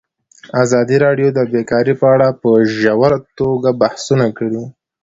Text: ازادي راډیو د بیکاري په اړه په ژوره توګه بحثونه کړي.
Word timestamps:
ازادي 0.63 0.97
راډیو 1.05 1.27
د 1.33 1.39
بیکاري 1.53 1.93
په 2.01 2.05
اړه 2.13 2.27
په 2.41 2.49
ژوره 2.77 3.17
توګه 3.39 3.69
بحثونه 3.81 4.25
کړي. 4.37 4.63